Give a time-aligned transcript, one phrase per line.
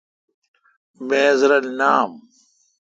[1.07, 2.11] میز رل نام۔